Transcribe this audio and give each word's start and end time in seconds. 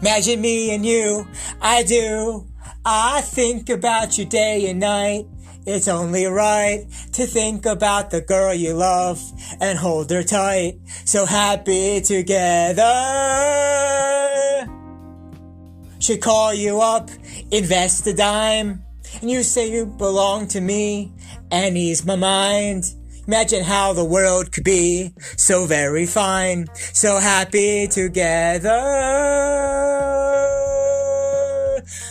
Imagine 0.00 0.40
me 0.40 0.74
and 0.74 0.84
you, 0.84 1.26
I 1.60 1.82
do. 1.84 2.46
I 2.84 3.20
think 3.20 3.68
about 3.68 4.18
you 4.18 4.24
day 4.24 4.68
and 4.68 4.80
night. 4.80 5.26
It's 5.66 5.88
only 5.88 6.24
right 6.24 6.86
to 7.12 7.26
think 7.26 7.66
about 7.66 8.10
the 8.10 8.20
girl 8.22 8.54
you 8.54 8.72
love 8.72 9.20
and 9.60 9.78
hold 9.78 10.10
her 10.10 10.22
tight. 10.22 10.80
So 11.04 11.26
happy 11.26 12.00
together. 12.00 12.82
Should 15.98 16.22
call 16.22 16.54
you 16.54 16.80
up, 16.80 17.10
invest 17.50 18.06
a 18.06 18.14
dime, 18.14 18.82
and 19.20 19.30
you 19.30 19.42
say 19.42 19.70
you 19.70 19.84
belong 19.84 20.48
to 20.48 20.60
me 20.60 21.12
and 21.50 21.76
ease 21.76 22.06
my 22.06 22.16
mind. 22.16 22.94
Imagine 23.26 23.62
how 23.62 23.92
the 23.92 24.04
world 24.04 24.50
could 24.52 24.64
be 24.64 25.12
so 25.36 25.66
very 25.66 26.06
fine, 26.06 26.66
so 26.74 27.18
happy 27.18 27.86
together. 27.86 28.70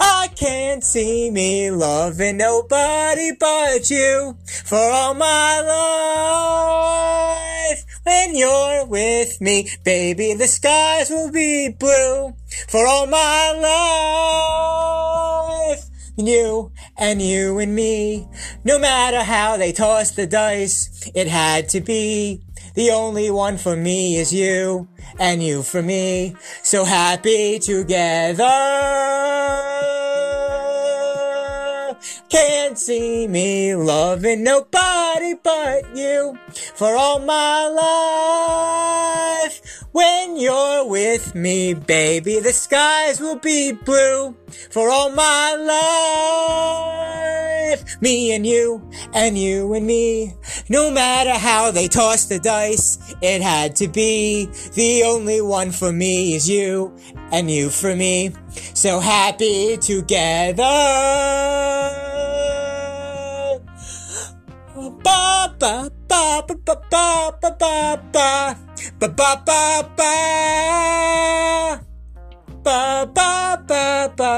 I 0.00 0.28
can't 0.34 0.82
see 0.84 1.30
me 1.30 1.70
loving 1.70 2.36
nobody 2.38 3.32
but 3.38 3.90
you 3.90 4.36
for 4.64 4.78
all 4.78 5.14
my 5.14 5.60
life. 7.70 7.84
When 8.04 8.34
you're 8.34 8.86
with 8.86 9.40
me, 9.40 9.68
baby, 9.84 10.34
the 10.34 10.48
skies 10.48 11.10
will 11.10 11.30
be 11.30 11.68
blue 11.68 12.34
for 12.68 12.86
all 12.86 13.06
my 13.06 13.52
life. 15.68 15.88
You 16.16 16.72
and 16.96 17.20
you 17.22 17.58
and 17.58 17.74
me, 17.74 18.28
no 18.64 18.78
matter 18.78 19.22
how 19.22 19.56
they 19.56 19.72
toss 19.72 20.12
the 20.12 20.26
dice, 20.26 21.10
it 21.14 21.26
had 21.26 21.68
to 21.70 21.80
be. 21.80 22.42
The 22.74 22.90
only 22.90 23.30
one 23.30 23.58
for 23.58 23.76
me 23.76 24.16
is 24.16 24.32
you, 24.32 24.88
and 25.18 25.42
you 25.42 25.62
for 25.62 25.82
me. 25.82 26.36
So 26.62 26.84
happy 26.84 27.58
together. 27.58 28.44
Can't 32.28 32.78
see 32.78 33.28
me 33.28 33.74
loving 33.74 34.42
nobody 34.42 35.34
but 35.42 35.94
you 35.94 36.38
for 36.74 36.96
all 36.96 37.18
my 37.18 37.68
life. 37.68 38.31
You're 40.42 40.84
with 40.88 41.36
me, 41.36 41.72
baby, 41.72 42.40
the 42.40 42.52
skies 42.52 43.20
will 43.20 43.38
be 43.38 43.70
blue 43.70 44.34
for 44.72 44.90
all 44.90 45.12
my 45.12 45.54
life. 47.70 48.02
Me 48.02 48.34
and 48.34 48.44
you, 48.44 48.82
and 49.14 49.38
you 49.38 49.72
and 49.72 49.86
me. 49.86 50.34
No 50.68 50.90
matter 50.90 51.38
how 51.38 51.70
they 51.70 51.86
toss 51.86 52.24
the 52.24 52.40
dice, 52.40 53.14
it 53.22 53.40
had 53.40 53.76
to 53.76 53.86
be. 53.86 54.46
The 54.74 55.04
only 55.04 55.40
one 55.40 55.70
for 55.70 55.92
me 55.92 56.34
is 56.34 56.48
you, 56.48 56.92
and 57.30 57.48
you 57.48 57.70
for 57.70 57.94
me. 57.94 58.32
So 58.74 58.98
happy 58.98 59.76
together. 59.76 60.64
Ba 65.04 65.54
ba 65.56 65.88
ba 66.08 66.42
ba 66.48 66.56
ba 66.66 67.30
ba 67.40 67.56
ba 67.60 68.02
ba 68.12 68.71
Ba 68.98 69.08
ba 69.08 69.42
ba 69.46 69.88
ba. 69.96 70.12
Ba 72.62 73.06
ba 73.06 73.56
ba 73.66 74.08
ba. 74.16 74.32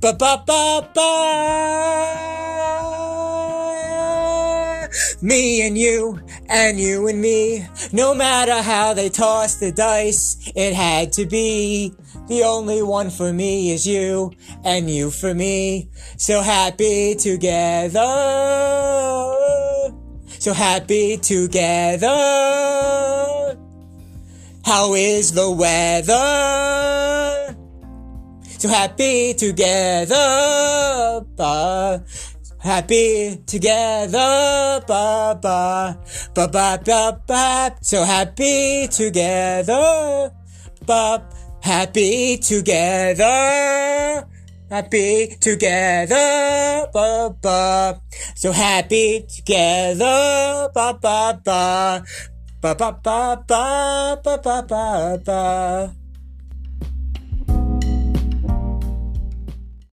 Ba 0.00 0.12
ba 0.12 0.42
ba 0.46 0.88
ba. 0.94 1.08
Me 5.22 5.66
and 5.66 5.78
you, 5.78 6.18
and 6.48 6.80
you 6.80 7.06
and 7.06 7.20
me. 7.20 7.64
No 7.92 8.12
matter 8.14 8.60
how 8.60 8.94
they 8.94 9.08
toss 9.08 9.54
the 9.56 9.70
dice, 9.70 10.36
it 10.56 10.74
had 10.74 11.12
to 11.12 11.26
be. 11.26 11.94
The 12.26 12.42
only 12.42 12.82
one 12.82 13.10
for 13.10 13.32
me 13.32 13.72
is 13.72 13.86
you, 13.86 14.32
and 14.64 14.90
you 14.90 15.10
for 15.10 15.34
me. 15.34 15.88
So 16.16 16.42
happy 16.42 17.14
together 17.14 18.00
so 20.42 20.52
happy 20.52 21.16
together 21.18 22.18
how 24.64 24.94
is 24.94 25.32
the 25.32 25.48
weather 25.50 26.22
so 28.62 28.68
happy 28.68 29.34
together, 29.34 30.14
ba. 31.34 32.00
Happy 32.60 33.42
together, 33.44 34.78
ba 34.86 35.34
ba 35.42 35.98
ba 36.32 36.46
ba 36.46 36.78
ba 36.78 37.18
ba. 37.26 37.74
So 37.80 38.04
happy 38.04 38.86
together, 38.86 40.30
ba. 40.86 41.26
Happy 41.60 42.38
together, 42.38 43.34
happy 44.72 45.36
together, 45.36 46.88
ba 46.96 47.28
ba. 47.44 48.00
So 48.34 48.52
happy 48.56 49.28
together, 49.28 50.72
ba 50.72 50.96
ba 50.96 51.36
ba, 51.44 52.00
ba 52.64 52.72
ba 52.72 52.90
ba 53.04 53.36
ba 53.44 54.16
ba 54.24 54.36
ba 54.64 55.20
ba. 55.20 56.01